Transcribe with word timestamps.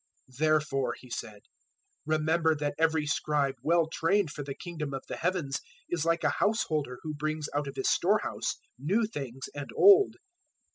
013:052 0.31 0.37
"Therefore," 0.39 0.95
He 0.99 1.09
said, 1.11 1.41
"remember 2.07 2.55
that 2.55 2.73
every 2.79 3.05
Scribe 3.05 3.53
well 3.61 3.85
trained 3.87 4.31
for 4.31 4.41
the 4.43 4.55
Kingdom 4.55 4.95
of 4.95 5.03
the 5.07 5.17
Heavens 5.17 5.59
is 5.89 6.05
like 6.05 6.23
a 6.23 6.37
householder 6.39 6.97
who 7.03 7.13
brings 7.13 7.47
out 7.53 7.67
of 7.67 7.75
his 7.75 7.87
storehouse 7.89 8.55
new 8.79 9.05
things 9.05 9.47
and 9.53 9.69
old." 9.75 10.15